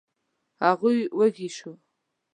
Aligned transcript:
هغوی 0.65 0.97
وږي 1.17 1.49
شوو. 1.57 1.73